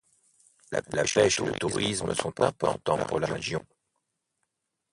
[0.71, 3.63] La pêche et le tourisme sont importants pour la région.